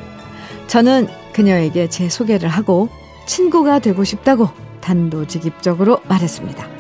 저는 0.66 1.08
그녀에게 1.32 1.88
제 1.88 2.08
소개를 2.08 2.48
하고 2.48 2.88
친구가 3.26 3.78
되고 3.78 4.02
싶다고 4.04 4.48
단도직입적으로 4.80 6.00
말했습니다. 6.08 6.73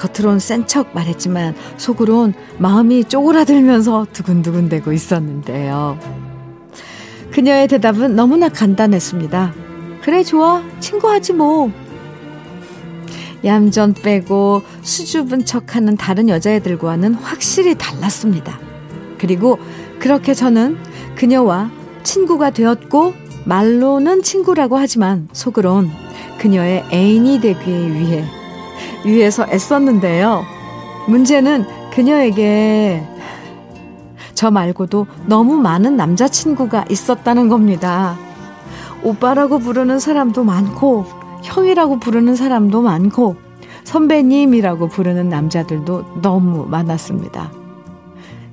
겉으론 0.00 0.38
센 0.38 0.66
척 0.66 0.94
말했지만 0.94 1.54
속으론 1.76 2.32
마음이 2.58 3.04
쪼그라들면서 3.04 4.06
두근두근 4.12 4.68
대고 4.68 4.92
있었는데요. 4.92 5.98
그녀의 7.30 7.68
대답은 7.68 8.16
너무나 8.16 8.48
간단했습니다. 8.48 9.52
그래, 10.02 10.22
좋아. 10.24 10.62
친구하지 10.80 11.34
뭐. 11.34 11.70
얌전 13.44 13.94
빼고 13.94 14.62
수줍은 14.82 15.44
척 15.44 15.76
하는 15.76 15.96
다른 15.96 16.28
여자애들과는 16.28 17.14
확실히 17.14 17.74
달랐습니다. 17.74 18.58
그리고 19.18 19.58
그렇게 19.98 20.34
저는 20.34 20.78
그녀와 21.14 21.70
친구가 22.02 22.50
되었고 22.50 23.14
말로는 23.44 24.22
친구라고 24.22 24.78
하지만 24.78 25.28
속으론 25.32 25.90
그녀의 26.38 26.84
애인이 26.92 27.40
되기 27.40 27.70
위해 27.70 28.24
위해서 29.04 29.46
애썼는데요. 29.48 30.44
문제는 31.08 31.64
그녀에게 31.92 33.02
저 34.34 34.50
말고도 34.50 35.06
너무 35.26 35.56
많은 35.56 35.96
남자친구가 35.96 36.86
있었다는 36.88 37.48
겁니다. 37.48 38.16
오빠라고 39.02 39.58
부르는 39.58 39.98
사람도 39.98 40.44
많고, 40.44 41.04
형이라고 41.42 41.98
부르는 41.98 42.36
사람도 42.36 42.82
많고, 42.82 43.36
선배님이라고 43.84 44.88
부르는 44.88 45.28
남자들도 45.28 46.20
너무 46.22 46.66
많았습니다. 46.66 47.50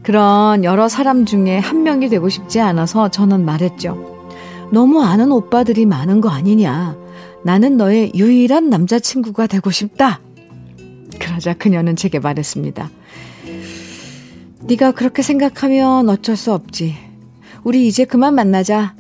그런 0.04 0.64
여러 0.64 0.88
사람 0.88 1.26
중에 1.26 1.60
한 1.60 1.84
명이 1.84 2.10
되고 2.10 2.30
싶지 2.30 2.62
않아서 2.62 3.10
저는 3.10 3.46
말했죠. 3.46 3.98
너무 4.72 5.04
아는 5.04 5.32
오빠들이 5.32 5.86
많은 5.86 6.22
거 6.22 6.30
아니냐. 6.30 6.96
나는 7.44 7.78
너의 7.78 8.14
유일한 8.16 8.70
남자친구가 8.70 9.48
되고 9.48 9.70
싶다. 9.70 10.22
그러자 11.20 11.54
그녀는 11.54 11.96
제게 11.96 12.20
말했습니다. 12.20 12.90
네가 14.62 14.92
그렇게 14.92 15.22
생각하면 15.22 16.10
어쩔 16.10 16.36
수 16.36 16.54
없지. 16.54 16.96
우리 17.64 17.88
이제 17.88 18.06
그만 18.06 18.36
만나자. 18.36 18.96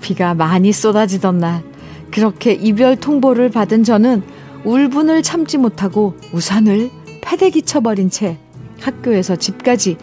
비가 0.00 0.34
많이 0.34 0.72
쏟아지던 0.72 1.38
날, 1.38 1.62
그렇게 2.10 2.52
이별 2.52 2.96
통보를 2.96 3.50
받은 3.50 3.84
저는 3.84 4.22
울분을 4.64 5.22
참지 5.22 5.58
못하고 5.58 6.14
우산을 6.32 6.90
패대기 7.20 7.62
쳐버린 7.62 8.10
채 8.10 8.38
학교에서 8.80 9.36
집까지 9.36 9.96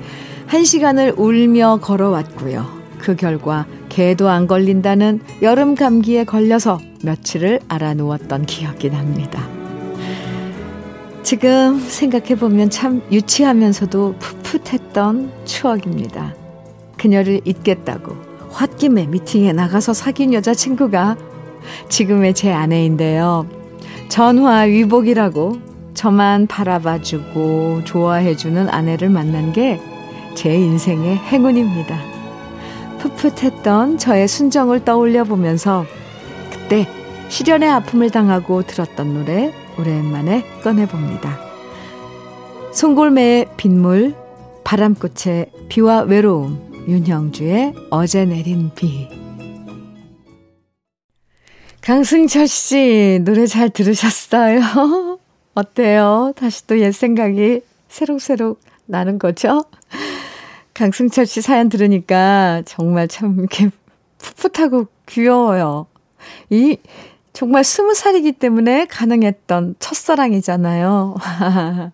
한 0.48 0.64
시간을 0.64 1.14
울며 1.18 1.80
걸어왔고요. 1.82 2.80
그 2.98 3.16
결과 3.16 3.66
개도 3.90 4.30
안 4.30 4.48
걸린다는 4.48 5.22
여름 5.42 5.76
감기에 5.76 6.24
걸려서 6.24 6.80
며칠을 7.04 7.60
알아누웠던 7.68 8.46
기억이 8.46 8.90
납니다. 8.90 9.59
지금 11.30 11.78
생각해보면 11.78 12.72
참 12.72 13.04
유치하면서도 13.12 14.16
풋풋했던 14.18 15.32
추억입니다. 15.46 16.34
그녀를 16.98 17.42
잊겠다고 17.46 18.16
홧김에 18.50 19.06
미팅에 19.06 19.54
나가서 19.54 19.94
사귄 19.94 20.34
여자친구가 20.34 21.18
지금의 21.88 22.34
제 22.34 22.52
아내인데요. 22.52 23.46
전화 24.08 24.62
위복이라고 24.62 25.60
저만 25.94 26.48
바라봐주고 26.48 27.84
좋아해주는 27.84 28.68
아내를 28.68 29.10
만난 29.10 29.54
게 29.54 29.80
제 30.34 30.52
인생의 30.56 31.18
행운입니다. 31.18 31.96
풋풋했던 32.98 34.00
저의 34.00 34.28
순정을 34.28 34.84
떠올려 34.84 35.24
보면서 35.26 35.86
그때 36.50 36.88
시련의 37.28 37.70
아픔을 37.70 38.10
당하고 38.10 38.64
들었던 38.64 39.14
노래 39.14 39.54
오랜만에 39.80 40.44
꺼내봅니다. 40.62 41.40
송골매의 42.74 43.48
빗물, 43.58 44.14
바람꽃의 44.64 45.52
비와 45.70 46.02
외로움, 46.02 46.86
윤형주의 46.88 47.74
어제 47.90 48.26
내린 48.26 48.72
비. 48.76 49.08
강승철 51.82 52.48
씨, 52.48 53.20
노래 53.24 53.48
잘 53.48 53.70
들으셨어요? 53.70 54.60
어때요? 55.56 56.34
다시 56.36 56.68
또 56.68 56.76
옛 56.76 56.92
생각이 56.94 57.62
새록새록 57.88 58.60
나는 58.86 59.18
거죠? 59.18 59.64
강승철 60.74 61.26
씨 61.26 61.42
사연 61.42 61.70
들으니까 61.70 62.62
정말 62.66 63.08
참 63.08 63.40
이렇게 63.40 63.70
풋풋하고 64.20 64.88
귀여워요. 65.08 65.88
이 66.50 66.78
정말 67.34 67.64
스무 67.64 67.94
살이기 67.94 68.34
때문에 68.34 68.86
가능했던 68.86 69.76
첫사랑이잖아요. 69.80 71.16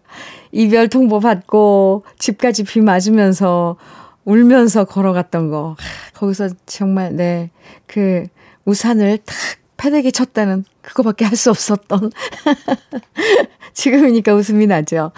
이별 0.51 0.87
통보 0.87 1.19
받고 1.19 2.03
집까지 2.17 2.63
비 2.63 2.81
맞으면서 2.81 3.75
울면서 4.23 4.85
걸어갔던 4.85 5.49
거. 5.51 5.75
거기서 6.13 6.49
정말, 6.65 7.15
네, 7.15 7.51
그 7.85 8.25
우산을 8.65 9.19
탁 9.19 9.35
패대기 9.77 10.11
쳤다는 10.13 10.63
그거밖에 10.81 11.25
할 11.25 11.35
수 11.35 11.49
없었던. 11.51 12.11
지금이니까 13.73 14.33
웃음이 14.33 14.67
나죠. 14.67 15.11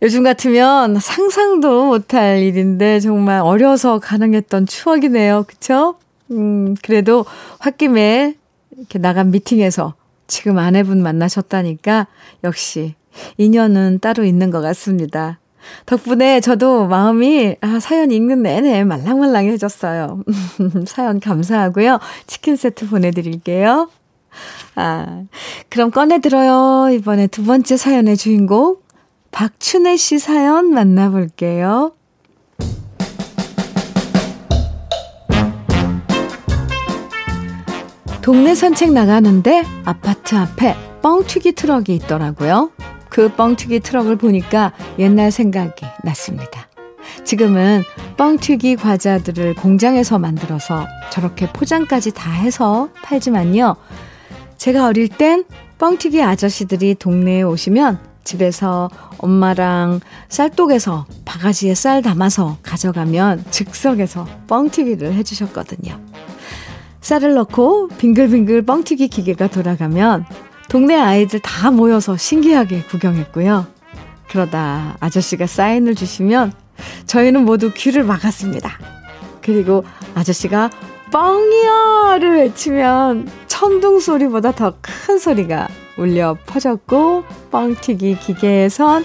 요즘 0.00 0.22
같으면 0.22 0.98
상상도 1.00 1.86
못할 1.86 2.38
일인데 2.38 3.00
정말 3.00 3.40
어려서 3.40 3.98
가능했던 3.98 4.66
추억이네요. 4.66 5.44
그쵸? 5.48 5.96
음, 6.30 6.76
그래도 6.84 7.24
홧김에 7.64 8.34
이렇게 8.78 8.98
나간 8.98 9.30
미팅에서 9.30 9.94
지금 10.26 10.58
아내분 10.58 11.02
만나셨다니까 11.02 12.06
역시 12.44 12.94
인연은 13.36 13.98
따로 14.00 14.24
있는 14.24 14.50
것 14.50 14.60
같습니다. 14.60 15.40
덕분에 15.86 16.40
저도 16.40 16.86
마음이 16.86 17.56
아, 17.60 17.80
사연 17.80 18.10
읽는 18.10 18.42
내내 18.42 18.84
말랑말랑해졌어요. 18.84 20.22
사연 20.86 21.20
감사하고요. 21.20 21.98
치킨 22.26 22.56
세트 22.56 22.88
보내드릴게요. 22.88 23.90
아, 24.76 25.24
그럼 25.68 25.90
꺼내들어요. 25.90 26.94
이번에 26.94 27.26
두 27.26 27.44
번째 27.44 27.76
사연의 27.76 28.16
주인공 28.16 28.76
박춘혜 29.30 29.96
씨 29.96 30.18
사연 30.18 30.72
만나볼게요. 30.72 31.92
동네 38.28 38.54
산책 38.54 38.92
나가는데 38.92 39.64
아파트 39.86 40.34
앞에 40.34 40.76
뻥튀기 41.00 41.52
트럭이 41.52 41.94
있더라고요. 41.94 42.70
그 43.08 43.30
뻥튀기 43.32 43.80
트럭을 43.80 44.16
보니까 44.16 44.74
옛날 44.98 45.30
생각이 45.30 45.86
났습니다. 46.04 46.68
지금은 47.24 47.84
뻥튀기 48.18 48.76
과자들을 48.76 49.54
공장에서 49.54 50.18
만들어서 50.18 50.86
저렇게 51.10 51.50
포장까지 51.50 52.12
다 52.12 52.30
해서 52.30 52.90
팔지만요. 53.02 53.76
제가 54.58 54.84
어릴 54.84 55.08
땐 55.08 55.46
뻥튀기 55.78 56.22
아저씨들이 56.22 56.96
동네에 56.96 57.40
오시면 57.40 57.98
집에서 58.24 58.90
엄마랑 59.16 60.00
쌀독에서 60.28 61.06
바가지에 61.24 61.74
쌀 61.74 62.02
담아서 62.02 62.58
가져가면 62.62 63.46
즉석에서 63.50 64.28
뻥튀기를 64.48 65.14
해주셨거든요. 65.14 65.98
쌀을 67.00 67.34
넣고 67.34 67.88
빙글빙글 67.98 68.62
뻥튀기 68.62 69.08
기계가 69.08 69.48
돌아가면 69.48 70.24
동네 70.68 70.96
아이들 70.96 71.40
다 71.40 71.70
모여서 71.70 72.16
신기하게 72.16 72.82
구경했고요. 72.82 73.66
그러다 74.28 74.96
아저씨가 75.00 75.46
사인을 75.46 75.94
주시면 75.94 76.52
저희는 77.06 77.44
모두 77.44 77.72
귀를 77.74 78.04
막았습니다. 78.04 78.70
그리고 79.42 79.84
아저씨가 80.14 80.70
뻥이야를 81.10 82.36
외치면 82.36 83.28
천둥 83.46 83.98
소리보다 84.00 84.52
더 84.52 84.74
큰 84.82 85.18
소리가 85.18 85.68
울려 85.96 86.36
퍼졌고 86.46 87.24
뻥튀기 87.50 88.18
기계에선 88.20 89.04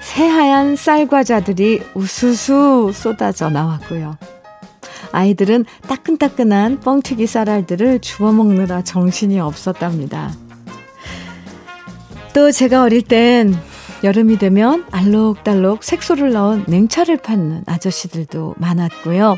새하얀 0.00 0.74
쌀과자들이 0.76 1.80
우수수 1.94 2.90
쏟아져 2.92 3.48
나왔고요. 3.48 4.18
아이들은 5.14 5.64
따끈따끈한 5.88 6.80
뻥튀기 6.80 7.26
쌀알들을 7.26 8.00
주워 8.00 8.32
먹느라 8.32 8.82
정신이 8.82 9.40
없었답니다. 9.40 10.32
또 12.34 12.50
제가 12.50 12.82
어릴 12.82 13.02
땐 13.02 13.54
여름이 14.02 14.38
되면 14.38 14.84
알록달록 14.90 15.84
색소를 15.84 16.32
넣은 16.32 16.64
냉차를 16.66 17.16
파는 17.18 17.62
아저씨들도 17.66 18.56
많았고요. 18.58 19.36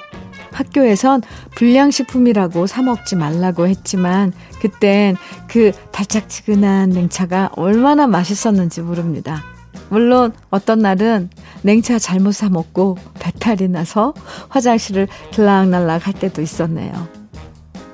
학교에선 0.52 1.22
불량식품이라고 1.54 2.66
사먹지 2.66 3.14
말라고 3.14 3.68
했지만 3.68 4.32
그땐 4.60 5.16
그 5.46 5.72
달짝지근한 5.92 6.90
냉차가 6.90 7.50
얼마나 7.54 8.06
맛있었는지 8.06 8.80
모릅니다. 8.80 9.44
물론 9.88 10.32
어떤 10.50 10.80
날은 10.80 11.30
냉차 11.62 11.98
잘못 11.98 12.32
사 12.32 12.48
먹고 12.48 12.96
배탈이 13.18 13.68
나서 13.68 14.14
화장실을 14.48 15.08
들락날락 15.32 16.06
할 16.06 16.14
때도 16.14 16.42
있었네요. 16.42 16.92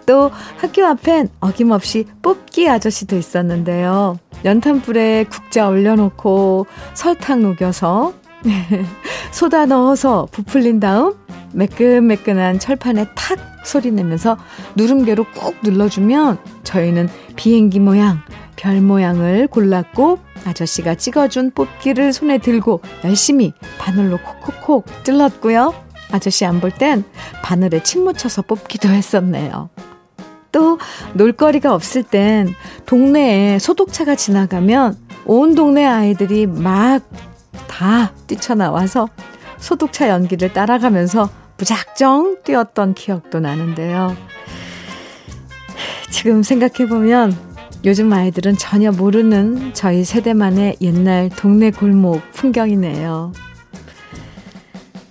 또 0.06 0.30
학교 0.58 0.84
앞엔 0.84 1.28
어김없이 1.40 2.06
뽑기 2.22 2.68
아저씨도 2.68 3.16
있었는데요. 3.16 4.18
연탄불에 4.44 5.26
국자 5.30 5.68
올려놓고 5.68 6.66
설탕 6.94 7.42
녹여서 7.42 8.12
소다 9.30 9.66
넣어서 9.66 10.26
부풀린 10.32 10.80
다음 10.80 11.14
매끈매끈한 11.52 12.58
철판에 12.58 13.06
탁 13.14 13.38
소리 13.64 13.90
내면서 13.92 14.36
누름개로 14.76 15.24
꾹 15.34 15.54
눌러주면 15.62 16.38
저희는 16.64 17.08
비행기 17.36 17.78
모양, 17.78 18.20
별 18.62 18.80
모양을 18.80 19.48
골랐고 19.48 20.20
아저씨가 20.44 20.94
찍어준 20.94 21.50
뽑기를 21.50 22.12
손에 22.12 22.38
들고 22.38 22.80
열심히 23.04 23.52
바늘로 23.78 24.18
콕콕콕 24.18 24.86
찔렀고요. 25.04 25.74
아저씨 26.12 26.44
안 26.44 26.60
볼 26.60 26.70
땐 26.70 27.02
바늘에 27.42 27.82
침 27.82 28.04
묻혀서 28.04 28.42
뽑기도 28.42 28.88
했었네요. 28.88 29.68
또 30.52 30.78
놀거리가 31.14 31.74
없을 31.74 32.04
땐 32.04 32.54
동네에 32.86 33.58
소독차가 33.58 34.14
지나가면 34.14 34.96
온 35.24 35.56
동네 35.56 35.84
아이들이 35.84 36.46
막 36.46 37.00
다 37.66 38.12
뛰쳐나와서 38.28 39.08
소독차 39.58 40.08
연기를 40.08 40.52
따라가면서 40.52 41.28
무작정 41.56 42.42
뛰었던 42.44 42.94
기억도 42.94 43.40
나는데요. 43.40 44.14
지금 46.10 46.44
생각해보면 46.44 47.51
요즘 47.84 48.12
아이들은 48.12 48.56
전혀 48.58 48.92
모르는 48.92 49.74
저희 49.74 50.04
세대만의 50.04 50.76
옛날 50.80 51.28
동네 51.30 51.72
골목 51.72 52.20
풍경이네요. 52.32 53.32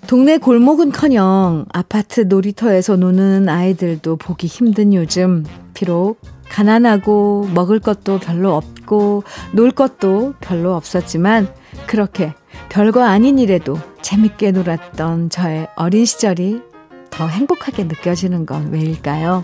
동네 0.07 0.38
골목은커녕 0.38 1.65
아파트 1.73 2.21
놀이터에서 2.21 2.95
노는 2.95 3.49
아이들도 3.49 4.15
보기 4.15 4.47
힘든 4.47 4.93
요즘 4.93 5.45
비록 5.73 6.19
가난하고 6.49 7.49
먹을 7.53 7.79
것도 7.79 8.19
별로 8.19 8.55
없고 8.55 9.23
놀 9.53 9.71
것도 9.71 10.36
별로 10.39 10.73
없었지만 10.73 11.47
그렇게 11.88 12.34
별거 12.69 13.03
아닌 13.03 13.38
일에도 13.38 13.77
재밌게 14.01 14.51
놀았던 14.51 15.29
저의 15.29 15.67
어린 15.75 16.05
시절이 16.05 16.62
더 17.10 17.27
행복하게 17.27 17.84
느껴지는 17.86 18.45
건 18.45 18.71
왜일까요? 18.71 19.43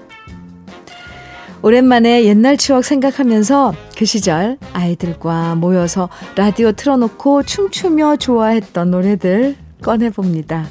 오랜만에 1.63 2.24
옛날 2.26 2.56
추억 2.56 2.86
생각하면서 2.86 3.74
그 3.98 4.06
시절 4.06 4.58
아이들과 4.74 5.56
모여서 5.56 6.08
라디오 6.36 6.72
틀어놓고 6.72 7.43
춤추며 7.43 8.17
좋아했던 8.17 8.91
노래들 8.91 9.56
꺼내봅니다. 9.82 10.67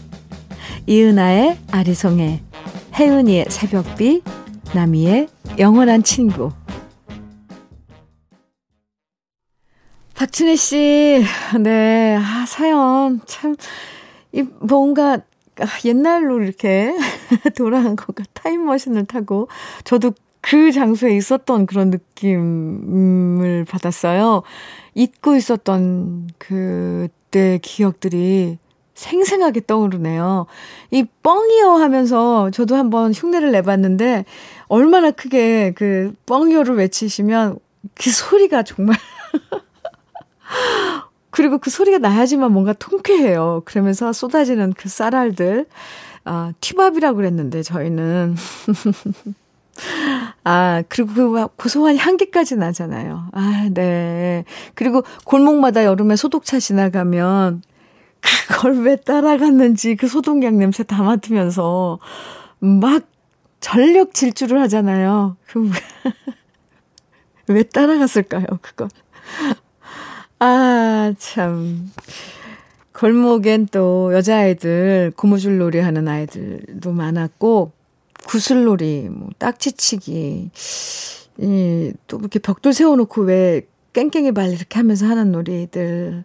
이은아의 0.86 1.58
아리송해, 1.72 2.40
혜은이의 2.94 3.46
새벽비, 3.48 4.22
나미의 4.74 5.28
영원한 5.58 6.02
친구. 6.04 6.52
박춘혜 10.14 10.56
씨, 10.56 11.22
네, 11.60 12.16
아, 12.16 12.46
사연, 12.46 13.20
참, 13.26 13.54
이, 14.32 14.42
뭔가, 14.60 15.18
옛날로 15.84 16.42
이렇게 16.42 16.94
돌아간 17.56 17.96
것과 17.96 18.24
타임머신을 18.32 19.06
타고, 19.06 19.48
저도 19.84 20.12
그 20.48 20.70
장소에 20.70 21.16
있었던 21.16 21.66
그런 21.66 21.90
느낌을 21.90 23.64
받았어요. 23.64 24.44
잊고 24.94 25.34
있었던 25.34 26.30
그때 26.38 27.58
기억들이 27.60 28.58
생생하게 28.94 29.62
떠오르네요. 29.66 30.46
이 30.92 31.04
뻥이요 31.24 31.72
하면서 31.72 32.48
저도 32.52 32.76
한번 32.76 33.12
흉내를 33.12 33.50
내봤는데 33.50 34.24
얼마나 34.68 35.10
크게 35.10 35.72
그 35.74 36.14
뻥이요를 36.26 36.76
외치시면 36.76 37.58
그 37.94 38.10
소리가 38.10 38.62
정말 38.62 38.96
그리고 41.30 41.58
그 41.58 41.70
소리가 41.70 41.98
나야지만 41.98 42.52
뭔가 42.52 42.72
통쾌해요. 42.72 43.62
그러면서 43.64 44.12
쏟아지는 44.12 44.74
그 44.74 44.88
쌀알들 44.88 45.66
아, 46.24 46.52
튀밥이라고 46.60 47.16
그랬는데 47.16 47.64
저희는 47.64 48.36
아, 50.48 50.84
그리고 50.88 51.12
그 51.12 51.48
고소한 51.56 51.96
향기까지 51.96 52.54
나잖아요. 52.54 53.30
아, 53.32 53.68
네. 53.74 54.44
그리고 54.76 55.02
골목마다 55.24 55.84
여름에 55.84 56.14
소독차 56.14 56.60
지나가면 56.60 57.62
그걸 58.46 58.78
왜 58.82 58.94
따라갔는지 58.94 59.96
그 59.96 60.06
소독약 60.06 60.54
냄새 60.54 60.84
다 60.84 61.02
맡으면서 61.02 61.98
막 62.60 63.02
전력 63.58 64.14
질주를 64.14 64.60
하잖아요. 64.62 65.36
그왜 67.46 67.64
따라갔을까요, 67.74 68.46
그걸? 68.62 68.88
아, 70.38 71.12
참. 71.18 71.90
골목엔 72.92 73.66
또 73.72 74.14
여자아이들 74.14 75.12
고무줄 75.16 75.58
놀이 75.58 75.80
하는 75.80 76.06
아이들도 76.06 76.92
많았고, 76.92 77.72
구슬놀이, 78.26 79.08
뭐, 79.10 79.30
딱지치기, 79.38 80.50
이, 81.38 81.92
또 82.06 82.18
이렇게 82.18 82.38
벽돌 82.38 82.72
세워놓고 82.72 83.22
왜 83.22 83.66
깽깽이 83.92 84.32
발 84.32 84.50
이렇게 84.50 84.78
하면서 84.78 85.06
하는 85.06 85.32
놀이들. 85.32 86.24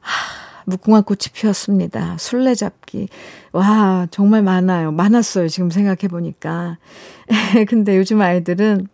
하, 0.00 0.42
무궁화 0.64 1.02
꽃이 1.02 1.32
피었습니다. 1.32 2.16
술래잡기. 2.18 3.08
와, 3.52 4.06
정말 4.10 4.42
많아요. 4.42 4.92
많았어요. 4.92 5.48
지금 5.48 5.70
생각해보니까. 5.70 6.78
근데 7.68 7.96
요즘 7.96 8.20
아이들은 8.20 8.86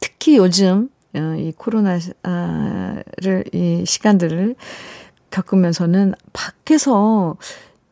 특히 0.00 0.36
요즘 0.36 0.88
어, 1.14 1.34
이 1.38 1.52
코로나를, 1.56 2.02
이 3.52 3.84
시간들을 3.86 4.56
겪으면서는 5.30 6.14
밖에서 6.32 7.36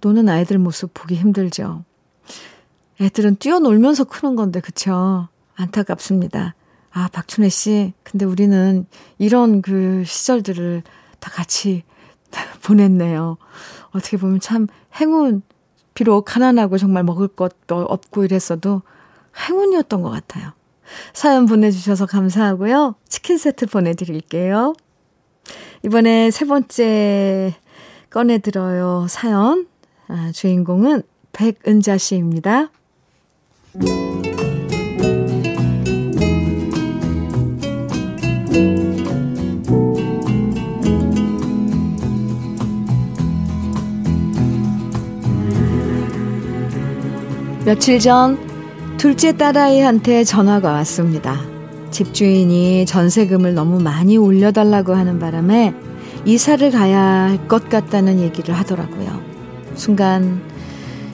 노는 0.00 0.28
아이들 0.28 0.58
모습 0.58 0.92
보기 0.92 1.14
힘들죠. 1.14 1.84
애들은 3.00 3.36
뛰어놀면서 3.36 4.04
크는 4.04 4.36
건데, 4.36 4.60
그쵸? 4.60 5.28
안타깝습니다. 5.54 6.54
아, 6.90 7.08
박춘혜 7.12 7.48
씨. 7.48 7.92
근데 8.02 8.24
우리는 8.24 8.86
이런 9.18 9.60
그 9.60 10.02
시절들을 10.06 10.82
다 11.20 11.30
같이 11.30 11.82
보냈네요. 12.64 13.36
어떻게 13.90 14.16
보면 14.16 14.40
참 14.40 14.66
행운, 15.00 15.42
비록 15.94 16.24
가난하고 16.24 16.78
정말 16.78 17.04
먹을 17.04 17.28
것도 17.28 17.76
없고 17.76 18.24
이랬어도 18.24 18.82
행운이었던 19.48 20.02
것 20.02 20.10
같아요. 20.10 20.52
사연 21.12 21.46
보내주셔서 21.46 22.06
감사하고요. 22.06 22.94
치킨 23.08 23.38
세트 23.38 23.66
보내드릴게요. 23.66 24.74
이번에 25.84 26.30
세 26.30 26.44
번째 26.44 27.54
꺼내들어요. 28.10 29.06
사연. 29.08 29.66
아, 30.08 30.30
주인공은 30.32 31.02
백은자 31.32 31.98
씨입니다. 31.98 32.70
며칠 47.66 47.98
전 47.98 48.38
둘째 48.96 49.36
딸아이한테 49.36 50.22
전화가 50.22 50.70
왔습니다. 50.70 51.40
집주인이 51.90 52.86
전세금을 52.86 53.54
너무 53.54 53.80
많이 53.80 54.16
올려달라고 54.16 54.94
하는 54.94 55.18
바람에 55.18 55.74
이사를 56.24 56.70
가야 56.70 57.00
할 57.00 57.48
것 57.48 57.68
같다는 57.68 58.20
얘기를 58.20 58.54
하더라고요. 58.54 59.20
순간 59.74 60.40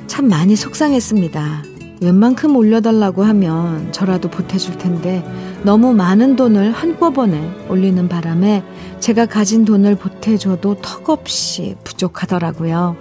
참 0.07 0.29
많이 0.29 0.55
속상했습니다. 0.55 1.72
웬만큼 2.03 2.57
올려달라고 2.57 3.23
하면 3.23 3.93
저라도 3.93 4.29
보태줄 4.29 4.79
텐데 4.79 5.25
너무 5.63 5.95
많은 5.95 6.37
돈을 6.37 6.73
한꺼번에 6.73 7.41
올리는 7.69 8.09
바람에 8.09 8.65
제가 9.01 9.27
가진 9.27 9.65
돈을 9.65 9.97
보태줘도 9.97 10.77
턱없이 10.83 11.77
부족하더라고요. 11.85 12.97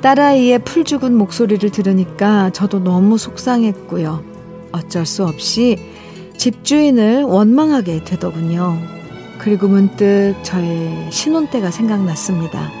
딸아이의 0.00 0.60
풀 0.60 0.84
죽은 0.84 1.14
목소리를 1.14 1.70
들으니까 1.70 2.50
저도 2.50 2.82
너무 2.82 3.18
속상했고요. 3.18 4.24
어쩔 4.72 5.04
수 5.04 5.26
없이 5.26 5.78
집주인을 6.38 7.24
원망하게 7.24 8.04
되더군요. 8.04 8.78
그리고 9.38 9.68
문득 9.68 10.34
저의 10.42 11.08
신혼 11.10 11.48
때가 11.48 11.70
생각났습니다. 11.70 12.79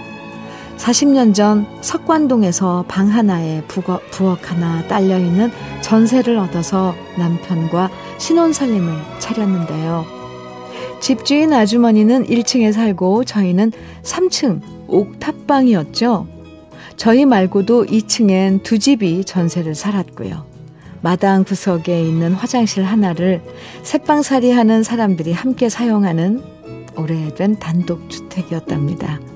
40년 0.80 1.34
전 1.34 1.66
석관동에서 1.82 2.86
방 2.88 3.08
하나에 3.08 3.62
부엌, 3.68 4.10
부엌 4.10 4.50
하나 4.50 4.86
딸려있는 4.88 5.52
전세를 5.82 6.38
얻어서 6.38 6.94
남편과 7.18 7.90
신혼 8.18 8.54
살림을 8.54 8.94
차렸는데요. 9.18 10.06
집주인 11.00 11.52
아주머니는 11.52 12.24
1층에 12.24 12.72
살고 12.72 13.24
저희는 13.24 13.72
3층 14.02 14.62
옥탑방이었죠. 14.88 16.26
저희 16.96 17.26
말고도 17.26 17.84
2층엔 17.84 18.62
두 18.62 18.78
집이 18.78 19.24
전세를 19.24 19.74
살았고요. 19.74 20.46
마당 21.02 21.44
구석에 21.44 22.02
있는 22.02 22.32
화장실 22.32 22.84
하나를 22.84 23.42
새방살이 23.82 24.50
하는 24.50 24.82
사람들이 24.82 25.32
함께 25.32 25.68
사용하는 25.68 26.42
오래된 26.96 27.58
단독주택이었답니다. 27.58 29.29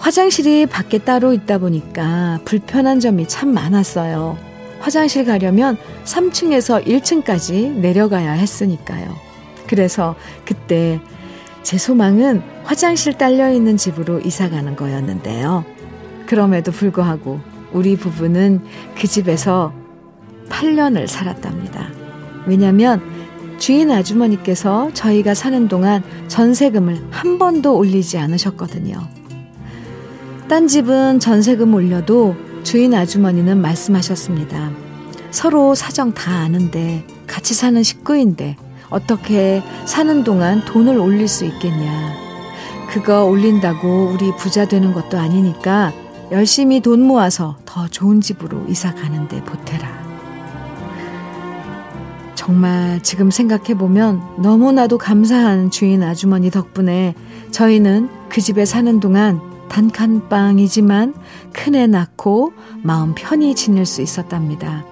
화장실이 0.00 0.66
밖에 0.66 0.98
따로 0.98 1.34
있다 1.34 1.58
보니까 1.58 2.40
불편한 2.46 3.00
점이 3.00 3.28
참 3.28 3.52
많았어요. 3.52 4.38
화장실 4.80 5.26
가려면 5.26 5.76
3층에서 6.04 6.86
1층까지 6.86 7.72
내려가야 7.72 8.32
했으니까요. 8.32 9.14
그래서 9.66 10.16
그때 10.46 11.00
제 11.62 11.76
소망은 11.76 12.42
화장실 12.64 13.12
딸려 13.12 13.52
있는 13.52 13.76
집으로 13.76 14.20
이사 14.20 14.48
가는 14.48 14.74
거였는데요. 14.74 15.66
그럼에도 16.26 16.72
불구하고 16.72 17.40
우리 17.72 17.96
부부는 17.96 18.62
그 18.98 19.06
집에서 19.06 19.74
8년을 20.48 21.06
살았답니다. 21.08 21.88
왜냐면 22.46 23.02
주인 23.58 23.90
아주머니께서 23.90 24.90
저희가 24.94 25.34
사는 25.34 25.68
동안 25.68 26.02
전세금을 26.28 27.08
한 27.10 27.38
번도 27.38 27.76
올리지 27.76 28.16
않으셨거든요. 28.16 29.19
딴 30.50 30.66
집은 30.66 31.20
전세금 31.20 31.72
올려도 31.74 32.34
주인 32.64 32.92
아주머니는 32.92 33.62
말씀하셨습니다. 33.62 34.72
서로 35.30 35.76
사정 35.76 36.12
다 36.12 36.38
아는데 36.38 37.06
같이 37.28 37.54
사는 37.54 37.80
식구인데 37.80 38.56
어떻게 38.88 39.62
사는 39.86 40.24
동안 40.24 40.64
돈을 40.64 40.98
올릴 40.98 41.28
수 41.28 41.44
있겠냐. 41.44 42.14
그거 42.88 43.26
올린다고 43.26 44.10
우리 44.12 44.34
부자 44.34 44.64
되는 44.64 44.92
것도 44.92 45.20
아니니까 45.20 45.92
열심히 46.32 46.80
돈 46.80 47.00
모아서 47.00 47.56
더 47.64 47.86
좋은 47.86 48.20
집으로 48.20 48.64
이사 48.66 48.92
가는데 48.92 49.44
보태라. 49.44 49.88
정말 52.34 53.00
지금 53.04 53.30
생각해보면 53.30 54.20
너무나도 54.38 54.98
감사한 54.98 55.70
주인 55.70 56.02
아주머니 56.02 56.50
덕분에 56.50 57.14
저희는 57.52 58.08
그 58.28 58.40
집에 58.40 58.64
사는 58.64 58.98
동안 58.98 59.49
단칸방이지만 59.70 61.14
큰애 61.54 61.86
낳고 61.86 62.52
마음 62.82 63.14
편히 63.14 63.54
지낼 63.54 63.86
수 63.86 64.02
있었답니다. 64.02 64.84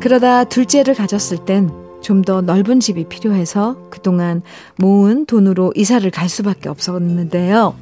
그러다 0.00 0.44
둘째를 0.44 0.94
가졌을 0.94 1.44
땐 1.44 1.70
좀 2.00 2.22
더 2.22 2.40
넓은 2.40 2.80
집이 2.80 3.04
필요해서 3.04 3.76
그동안 3.90 4.42
모은 4.76 5.26
돈으로 5.26 5.72
이사를 5.76 6.10
갈 6.10 6.28
수밖에 6.28 6.68
없었는데요. 6.68 7.74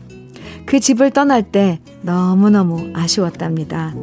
그 0.67 0.81
집을 0.81 1.11
떠날 1.11 1.43
때 1.51 1.81
너무너무 2.03 2.91
아쉬웠답니다. 2.95 3.95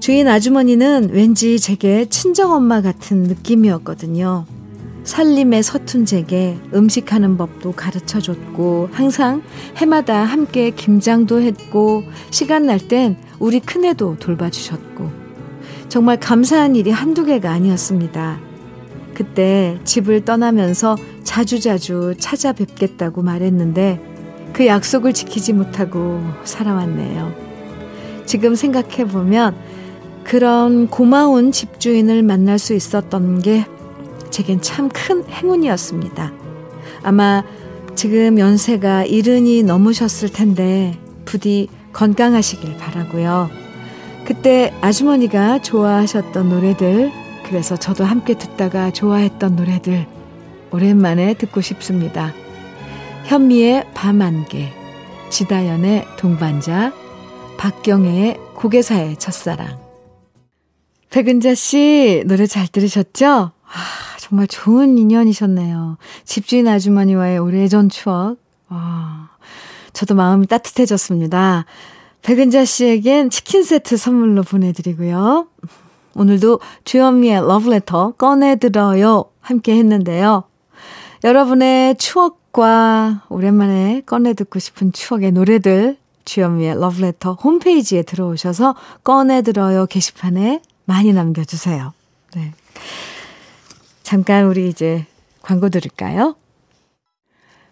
주인 0.00 0.28
아주머니는 0.28 1.10
왠지 1.12 1.58
제게 1.58 2.06
친정엄마 2.06 2.80
같은 2.80 3.24
느낌이었거든요. 3.24 4.46
살림의 5.08 5.62
서툰 5.62 6.04
제게 6.04 6.58
음식하는 6.74 7.38
법도 7.38 7.72
가르쳐 7.72 8.20
줬고, 8.20 8.90
항상 8.92 9.42
해마다 9.78 10.22
함께 10.22 10.68
김장도 10.68 11.40
했고, 11.40 12.04
시간 12.30 12.66
날 12.66 12.78
땐 12.78 13.16
우리 13.38 13.58
큰애도 13.58 14.18
돌봐주셨고, 14.18 15.10
정말 15.88 16.20
감사한 16.20 16.76
일이 16.76 16.90
한두 16.90 17.24
개가 17.24 17.50
아니었습니다. 17.50 18.38
그때 19.14 19.78
집을 19.84 20.26
떠나면서 20.26 20.96
자주자주 21.24 22.16
찾아뵙겠다고 22.18 23.22
말했는데, 23.22 24.02
그 24.52 24.66
약속을 24.66 25.14
지키지 25.14 25.54
못하고 25.54 26.20
살아왔네요. 26.44 27.32
지금 28.26 28.54
생각해보면, 28.54 29.56
그런 30.24 30.86
고마운 30.88 31.50
집주인을 31.50 32.22
만날 32.22 32.58
수 32.58 32.74
있었던 32.74 33.40
게 33.40 33.64
제겐 34.38 34.60
참 34.62 34.88
큰 34.88 35.24
행운이었습니다. 35.28 36.32
아마 37.02 37.42
지금 37.96 38.38
연세가 38.38 39.04
이른이 39.04 39.64
넘으셨을 39.64 40.28
텐데 40.28 40.96
부디 41.24 41.68
건강하시길 41.92 42.76
바라고요. 42.76 43.50
그때 44.24 44.72
아주머니가 44.80 45.60
좋아하셨던 45.62 46.50
노래들, 46.50 47.10
그래서 47.46 47.76
저도 47.76 48.04
함께 48.04 48.38
듣다가 48.38 48.92
좋아했던 48.92 49.56
노래들 49.56 50.06
오랜만에 50.70 51.34
듣고 51.34 51.60
싶습니다. 51.60 52.32
현미의 53.24 53.88
밤 53.92 54.22
안개, 54.22 54.72
지다연의 55.30 56.04
동반자, 56.16 56.92
박경애의 57.56 58.38
고개사의 58.54 59.16
첫사랑. 59.16 59.80
백은자 61.10 61.56
씨 61.56 62.22
노래 62.26 62.46
잘 62.46 62.68
들으셨죠? 62.68 63.26
아, 63.26 64.17
정말 64.28 64.46
좋은 64.46 64.98
인연이셨네요. 64.98 65.96
집주인 66.24 66.68
아주머니와의 66.68 67.38
오래전 67.38 67.88
추억. 67.88 68.36
와, 68.68 69.30
저도 69.94 70.14
마음이 70.14 70.46
따뜻해졌습니다. 70.46 71.64
백은자 72.20 72.66
씨에겐 72.66 73.30
치킨 73.30 73.62
세트 73.62 73.96
선물로 73.96 74.42
보내드리고요. 74.42 75.46
오늘도 76.14 76.60
주현미의 76.84 77.40
러브레터 77.40 78.12
꺼내들어요. 78.18 79.24
함께 79.40 79.76
했는데요. 79.76 80.44
여러분의 81.24 81.96
추억과 81.96 83.22
오랜만에 83.30 84.02
꺼내듣고 84.04 84.58
싶은 84.58 84.92
추억의 84.92 85.32
노래들 85.32 85.96
주현미의 86.26 86.78
러브레터 86.78 87.32
홈페이지에 87.32 88.02
들어오셔서 88.02 88.74
꺼내들어요 89.04 89.86
게시판에 89.86 90.60
많이 90.84 91.14
남겨주세요. 91.14 91.94
네. 92.34 92.52
잠깐 94.08 94.46
우리 94.46 94.70
이제 94.70 95.04
광고 95.42 95.68
들을까요? 95.68 96.34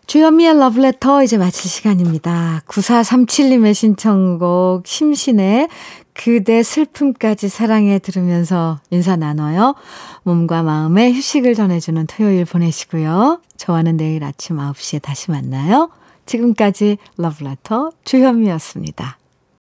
주현미의 0.07 0.59
러브레터 0.59 1.23
이제 1.23 1.39
마칠 1.39 1.71
시간입니다. 1.71 2.61
9437님의 2.67 3.73
신청곡 3.73 4.87
심신의 4.87 5.71
그대 6.13 6.63
슬픔까지 6.63 7.49
사랑해 7.49 7.99
들으면서 7.99 8.81
인사 8.91 9.17
나눠요. 9.17 9.77
몸과 10.25 10.63
마음에 10.63 11.11
휴식을 11.11 11.55
전해주는 11.55 12.07
토요일 12.07 12.45
보내시고요. 12.45 13.41
저와는 13.57 13.97
내일 13.97 14.23
아침 14.23 14.59
9시에 14.59 15.01
다시 15.01 15.31
만나요. 15.31 15.89
지금까지 16.27 16.99
러브레터 17.17 17.93
주현미였습니다. 18.05 19.17